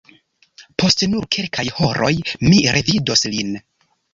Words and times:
Post 0.83 1.03
nur 1.11 1.27
kelkaj 1.37 1.67
horoj 1.81 2.11
mi 2.49 2.59
revidos 2.79 3.25
lin! 3.37 3.57